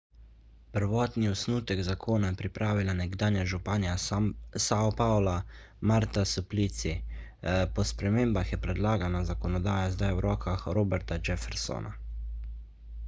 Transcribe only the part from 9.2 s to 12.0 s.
zakonodaja zdaj v rokah roberta jeffersona